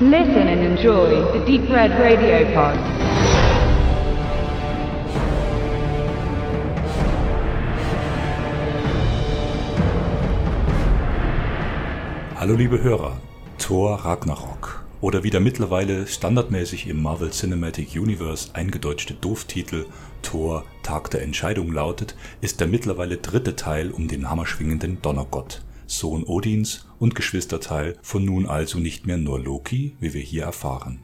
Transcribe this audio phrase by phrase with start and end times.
[0.00, 2.76] Listen and enjoy the Deep Red Radio Pod.
[12.34, 13.20] Hallo liebe Hörer,
[13.58, 14.84] Thor Ragnarok.
[15.00, 19.86] Oder wie der mittlerweile standardmäßig im Marvel Cinematic Universe eingedeutschte Dooftitel
[20.22, 25.62] Thor Tag der Entscheidung lautet, ist der mittlerweile dritte Teil um den hammerschwingenden Donnergott,
[25.98, 31.00] Sohn Odins und Geschwisterteil von nun also nicht mehr nur Loki, wie wir hier erfahren.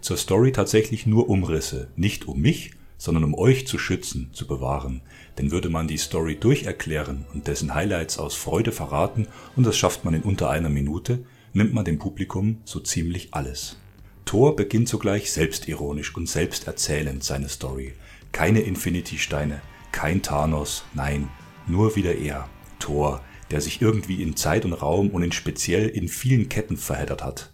[0.00, 5.02] Zur Story tatsächlich nur Umrisse, nicht um mich, sondern um euch zu schützen, zu bewahren.
[5.38, 10.04] Denn würde man die Story durcherklären und dessen Highlights aus Freude verraten, und das schafft
[10.04, 13.76] man in unter einer Minute, nimmt man dem Publikum so ziemlich alles.
[14.24, 17.92] Thor beginnt sogleich selbstironisch und selbsterzählend seine Story.
[18.30, 21.28] Keine Infinity-Steine, kein Thanos, nein,
[21.66, 22.48] nur wieder er,
[22.78, 23.20] Thor,
[23.52, 27.52] der sich irgendwie in Zeit und Raum und in speziell in vielen Ketten verheddert hat.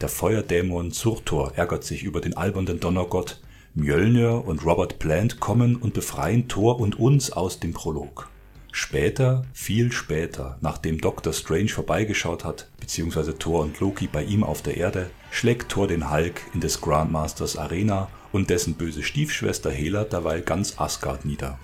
[0.00, 3.40] Der Feuerdämon Surtur ärgert sich über den albernen Donnergott,
[3.74, 8.30] Mjölnir und Robert Plant kommen und befreien Thor und uns aus dem Prolog.
[8.72, 14.62] Später, viel später, nachdem Doctor Strange vorbeigeschaut hat, beziehungsweise Thor und Loki bei ihm auf
[14.62, 20.04] der Erde, schlägt Thor den Hulk in des Grandmasters Arena und dessen böse Stiefschwester Hela
[20.04, 21.58] derweil ganz Asgard nieder.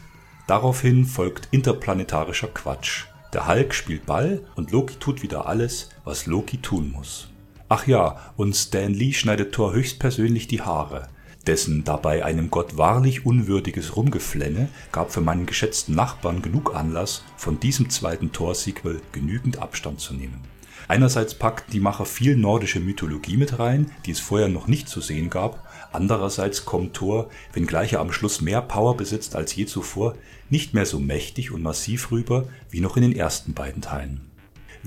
[0.49, 3.07] Daraufhin folgt interplanetarischer Quatsch.
[3.33, 7.29] Der Hulk spielt Ball und Loki tut wieder alles, was Loki tun muss.
[7.69, 11.09] Ach ja, und Stan Lee schneidet Thor höchstpersönlich die Haare,
[11.47, 17.59] dessen dabei einem Gott wahrlich unwürdiges Rumgeflenne gab für meinen geschätzten Nachbarn genug Anlass, von
[17.59, 20.41] diesem zweiten Thor-Sequel genügend Abstand zu nehmen.
[20.89, 25.01] Einerseits packten die Macher viel nordische Mythologie mit rein, die es vorher noch nicht zu
[25.01, 30.15] sehen gab, andererseits kommt Thor, wenngleich er am Schluss mehr Power besitzt als je zuvor,
[30.49, 34.21] nicht mehr so mächtig und massiv rüber wie noch in den ersten beiden Teilen.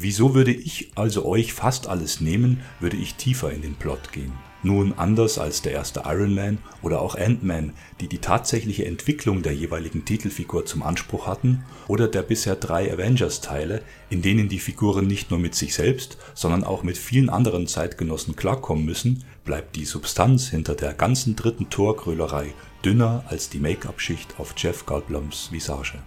[0.02, 4.31] Wieso würde ich also euch fast alles nehmen, würde ich tiefer in den Plot gehen.
[4.64, 9.54] Nun anders als der erste Iron Man oder auch Ant-Man, die die tatsächliche Entwicklung der
[9.54, 15.32] jeweiligen Titelfigur zum Anspruch hatten, oder der bisher drei Avengers-Teile, in denen die Figuren nicht
[15.32, 20.48] nur mit sich selbst, sondern auch mit vielen anderen Zeitgenossen klarkommen müssen, bleibt die Substanz
[20.48, 22.54] hinter der ganzen dritten Torgrölerei
[22.86, 25.99] dünner als die Make-up-Schicht auf Jeff Goldblums Visage.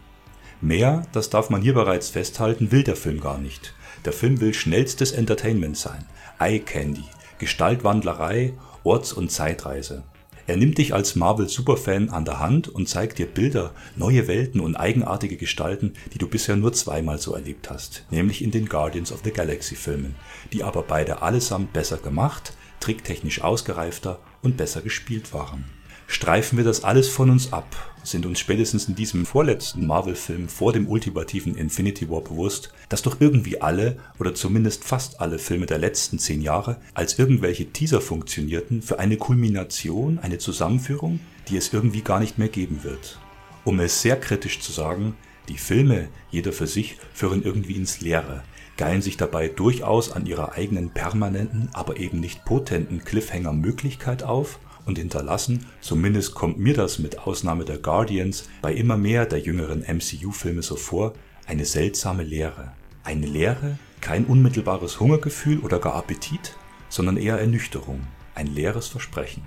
[0.62, 3.74] Mehr, das darf man hier bereits festhalten, will der Film gar nicht.
[4.04, 6.04] Der Film will schnellstes Entertainment sein,
[6.40, 7.04] Eye Candy,
[7.38, 10.02] Gestaltwandlerei, Orts- und Zeitreise.
[10.48, 14.74] Er nimmt dich als Marvel-Superfan an der Hand und zeigt dir Bilder, neue Welten und
[14.74, 19.20] eigenartige Gestalten, die du bisher nur zweimal so erlebt hast, nämlich in den Guardians of
[19.22, 20.16] the Galaxy Filmen,
[20.52, 25.64] die aber beide allesamt besser gemacht, tricktechnisch ausgereifter und besser gespielt waren.
[26.08, 30.72] Streifen wir das alles von uns ab, sind uns spätestens in diesem vorletzten Marvel-Film vor
[30.72, 35.78] dem ultimativen Infinity War bewusst, dass doch irgendwie alle oder zumindest fast alle Filme der
[35.78, 42.02] letzten zehn Jahre als irgendwelche Teaser funktionierten für eine Kulmination, eine Zusammenführung, die es irgendwie
[42.02, 43.18] gar nicht mehr geben wird.
[43.64, 45.14] Um es sehr kritisch zu sagen,
[45.48, 48.42] die Filme, jeder für sich, führen irgendwie ins Leere,
[48.76, 54.98] geilen sich dabei durchaus an ihrer eigenen permanenten, aber eben nicht potenten Cliffhanger-Möglichkeit auf und
[54.98, 60.62] hinterlassen, zumindest kommt mir das mit Ausnahme der Guardians bei immer mehr der jüngeren MCU-Filme
[60.62, 61.14] so vor,
[61.46, 62.72] eine seltsame Leere.
[63.04, 66.56] Eine Leere, kein unmittelbares Hungergefühl oder gar Appetit,
[66.88, 68.00] sondern eher Ernüchterung,
[68.34, 69.42] ein leeres Versprechen.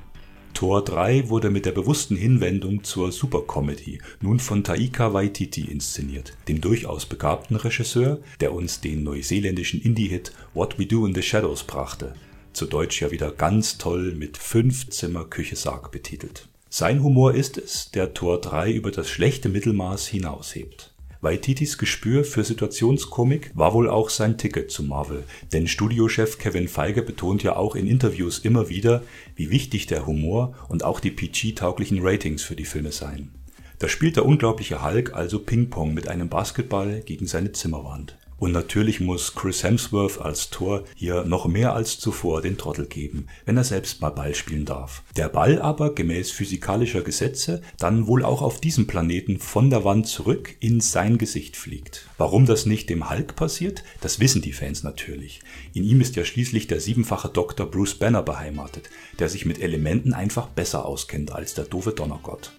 [0.54, 6.62] Tor 3 wurde mit der bewussten Hinwendung zur Supercomedy nun von Taika Waititi inszeniert, dem
[6.62, 12.14] durchaus begabten Regisseur, der uns den neuseeländischen Indie-Hit What We Do in the Shadows brachte,
[12.56, 16.48] zu Deutsch ja wieder ganz toll mit fünf Zimmer Küche Sarg betitelt.
[16.70, 20.94] Sein Humor ist es, der Tor 3 über das schlechte Mittelmaß hinaushebt.
[21.22, 25.24] Waititis Gespür für Situationskomik war wohl auch sein Ticket zu Marvel,
[25.54, 29.02] denn Studiochef Kevin Feige betont ja auch in Interviews immer wieder,
[29.36, 33.32] wie wichtig der Humor und auch die PG-tauglichen Ratings für die Filme seien.
[33.80, 38.18] Da spielt der unglaubliche Hulk also Ping-Pong mit einem Basketball gegen seine Zimmerwand.
[38.38, 43.28] Und natürlich muss Chris Hemsworth als Tor hier noch mehr als zuvor den Trottel geben,
[43.46, 45.04] wenn er selbst mal Ball spielen darf.
[45.16, 50.08] Der Ball aber, gemäß physikalischer Gesetze, dann wohl auch auf diesem Planeten von der Wand
[50.08, 52.08] zurück in sein Gesicht fliegt.
[52.18, 55.40] Warum das nicht dem Hulk passiert, das wissen die Fans natürlich.
[55.74, 57.66] In ihm ist ja schließlich der siebenfache Dr.
[57.66, 58.90] Bruce Banner beheimatet,
[59.20, 62.52] der sich mit Elementen einfach besser auskennt als der doofe Donnergott.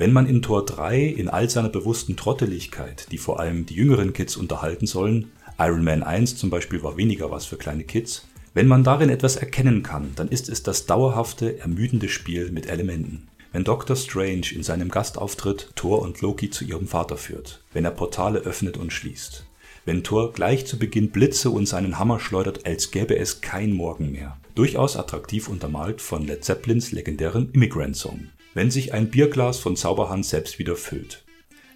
[0.00, 4.14] Wenn man in Tor 3 in all seiner bewussten Trotteligkeit, die vor allem die jüngeren
[4.14, 8.66] Kids unterhalten sollen, Iron Man 1 zum Beispiel war weniger was für kleine Kids, wenn
[8.66, 13.28] man darin etwas erkennen kann, dann ist es das dauerhafte, ermüdende Spiel mit Elementen.
[13.52, 17.90] Wenn Doctor Strange in seinem Gastauftritt Thor und Loki zu ihrem Vater führt, wenn er
[17.90, 19.44] Portale öffnet und schließt,
[19.84, 24.12] wenn Thor gleich zu Beginn Blitze und seinen Hammer schleudert, als gäbe es kein Morgen
[24.12, 24.38] mehr.
[24.54, 28.30] Durchaus attraktiv untermalt von Led Zeppelins legendärem Immigrant Song.
[28.52, 31.24] Wenn sich ein Bierglas von Zauberhand selbst wieder füllt.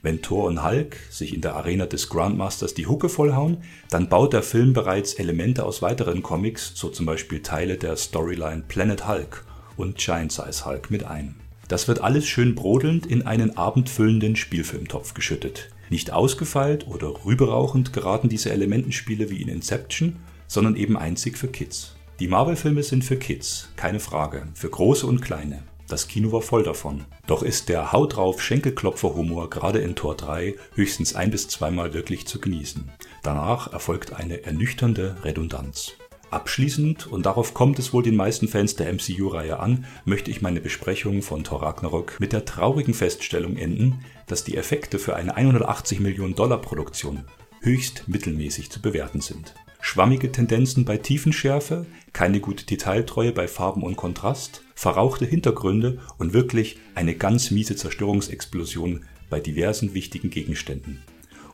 [0.03, 3.59] Wenn Thor und Hulk sich in der Arena des Grandmasters die Hucke vollhauen,
[3.91, 8.65] dann baut der Film bereits Elemente aus weiteren Comics, so zum Beispiel Teile der Storyline
[8.67, 9.45] Planet Hulk
[9.77, 11.37] und Giant Size Hulk mit ein.
[11.69, 15.71] Das wird alles schön brodelnd in einen abendfüllenden Spielfilmtopf geschüttet.
[15.91, 20.17] Nicht ausgefeilt oder rüberrauchend geraten diese Elementenspiele wie in Inception,
[20.49, 21.95] sondern eben einzig für Kids.
[22.19, 25.63] Die Marvel-Filme sind für Kids, keine Frage, für große und kleine.
[25.95, 27.05] Das Kino war voll davon.
[27.29, 32.27] Doch ist der Haut drauf Schenkelklopfer-Humor gerade in Tor 3 höchstens ein bis zweimal wirklich
[32.27, 32.91] zu genießen.
[33.23, 35.93] Danach erfolgt eine ernüchternde Redundanz.
[36.33, 40.61] Abschließend, und darauf kommt es wohl den meisten Fans der MCU-Reihe an, möchte ich meine
[40.61, 46.01] Besprechung von Thor Ragnarok mit der traurigen Feststellung enden, dass die Effekte für eine 180
[46.01, 47.23] Millionen Dollar Produktion
[47.61, 51.85] höchst mittelmäßig zu bewerten sind schwammige Tendenzen bei Tiefenschärfe,
[52.15, 59.05] keine gute Detailtreue bei Farben und Kontrast, verrauchte Hintergründe und wirklich eine ganz miese Zerstörungsexplosion
[59.29, 61.03] bei diversen wichtigen Gegenständen.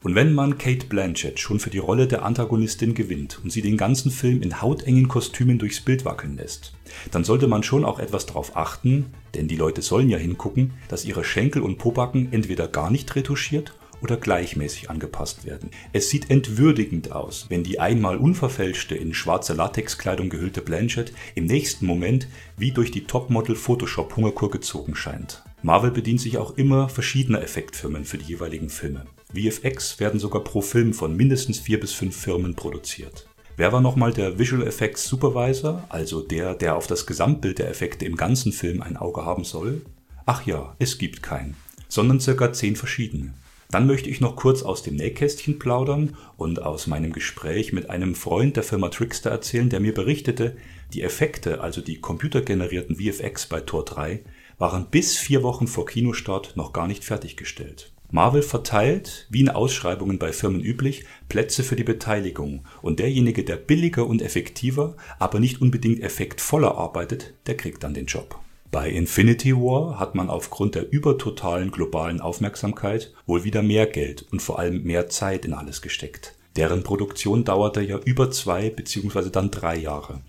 [0.04, 3.76] Und wenn man Kate Blanchett schon für die Rolle der Antagonistin gewinnt und sie den
[3.76, 6.72] ganzen Film in hautengen Kostümen durchs Bild wackeln lässt,
[7.10, 11.04] dann sollte man schon auch etwas darauf achten, denn die Leute sollen ja hingucken, dass
[11.04, 15.70] ihre Schenkel und Pobacken entweder gar nicht retuschiert oder gleichmäßig angepasst werden.
[15.92, 21.86] Es sieht entwürdigend aus, wenn die einmal unverfälschte, in schwarze Latexkleidung gehüllte Blanchett im nächsten
[21.86, 25.42] Moment wie durch die Topmodel Photoshop Hungerkur gezogen scheint.
[25.62, 29.06] Marvel bedient sich auch immer verschiedener Effektfirmen für die jeweiligen Filme.
[29.34, 33.28] VFX werden sogar pro Film von mindestens vier bis fünf Firmen produziert.
[33.56, 38.06] Wer war nochmal der Visual Effects Supervisor, also der, der auf das Gesamtbild der Effekte
[38.06, 39.82] im ganzen Film ein Auge haben soll?
[40.24, 41.56] Ach ja, es gibt keinen,
[41.88, 43.34] sondern circa zehn verschiedene.
[43.70, 48.16] Dann möchte ich noch kurz aus dem Nähkästchen plaudern und aus meinem Gespräch mit einem
[48.16, 50.56] Freund der Firma Trickster erzählen, der mir berichtete,
[50.92, 54.24] die Effekte, also die computergenerierten VFX bei Tor 3,
[54.58, 57.92] waren bis vier Wochen vor Kinostart noch gar nicht fertiggestellt.
[58.10, 63.56] Marvel verteilt, wie in Ausschreibungen bei Firmen üblich, Plätze für die Beteiligung und derjenige, der
[63.56, 68.40] billiger und effektiver, aber nicht unbedingt effektvoller arbeitet, der kriegt dann den Job.
[68.72, 74.40] Bei Infinity War hat man aufgrund der übertotalen globalen Aufmerksamkeit wohl wieder mehr Geld und
[74.40, 76.36] vor allem mehr Zeit in alles gesteckt.
[76.54, 79.30] Deren Produktion dauerte ja über zwei bzw.
[79.30, 80.20] dann drei Jahre.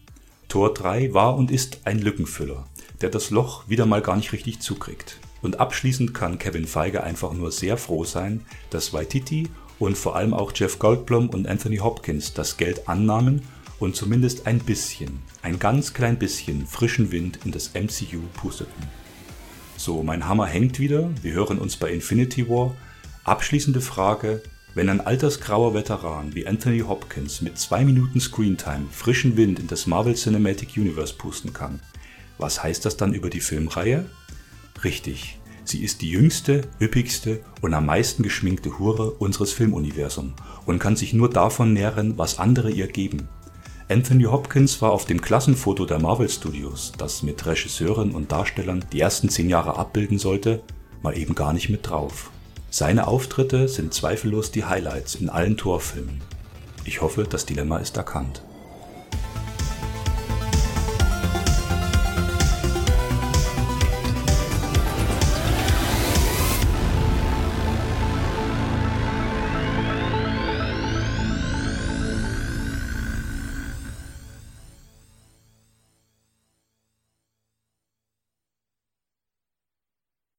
[0.48, 2.66] Tor 3 war und ist ein Lückenfüller,
[3.02, 5.20] der das Loch wieder mal gar nicht richtig zukriegt.
[5.44, 10.34] Und abschließend kann Kevin Feige einfach nur sehr froh sein, dass Waititi und vor allem
[10.34, 13.44] auch Jeff Goldblum und Anthony Hopkins das Geld annahmen
[13.82, 18.84] und zumindest ein bisschen, ein ganz klein bisschen frischen Wind in das MCU pusteten.
[19.76, 22.76] So, mein Hammer hängt wieder, wir hören uns bei Infinity War.
[23.24, 24.44] Abschließende Frage,
[24.76, 29.88] wenn ein altersgrauer Veteran wie Anthony Hopkins mit zwei Minuten Screentime frischen Wind in das
[29.88, 31.80] Marvel Cinematic Universe pusten kann,
[32.38, 34.06] was heißt das dann über die Filmreihe?
[34.84, 40.34] Richtig, sie ist die jüngste, üppigste und am meisten geschminkte Hure unseres Filmuniversums
[40.68, 43.28] und kann sich nur davon nähren, was andere ihr geben.
[43.92, 49.02] Anthony Hopkins war auf dem Klassenfoto der Marvel Studios, das mit Regisseuren und Darstellern die
[49.02, 50.62] ersten zehn Jahre abbilden sollte,
[51.02, 52.32] mal eben gar nicht mit drauf.
[52.70, 56.22] Seine Auftritte sind zweifellos die Highlights in allen Torfilmen.
[56.86, 58.44] Ich hoffe, das Dilemma ist erkannt.